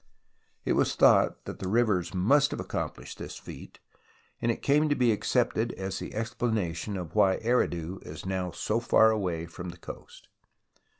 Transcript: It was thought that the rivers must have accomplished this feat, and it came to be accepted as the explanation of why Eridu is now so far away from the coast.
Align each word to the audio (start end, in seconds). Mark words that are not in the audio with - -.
It 0.65 0.73
was 0.73 0.95
thought 0.95 1.45
that 1.45 1.59
the 1.59 1.67
rivers 1.67 2.11
must 2.11 2.49
have 2.49 2.59
accomplished 2.59 3.19
this 3.19 3.37
feat, 3.37 3.79
and 4.41 4.51
it 4.51 4.63
came 4.63 4.89
to 4.89 4.95
be 4.95 5.11
accepted 5.11 5.73
as 5.73 5.99
the 5.99 6.15
explanation 6.15 6.97
of 6.97 7.13
why 7.13 7.37
Eridu 7.37 7.99
is 8.03 8.25
now 8.25 8.49
so 8.49 8.79
far 8.79 9.11
away 9.11 9.45
from 9.45 9.69
the 9.69 9.77
coast. 9.77 10.27